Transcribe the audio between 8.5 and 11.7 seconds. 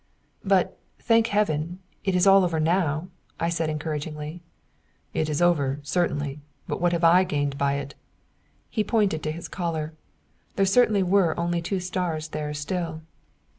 He pointed to his collar. There certainly were only